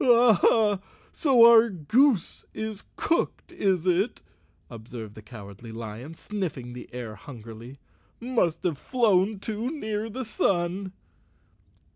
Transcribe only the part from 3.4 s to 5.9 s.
is it?" observed the Cowardly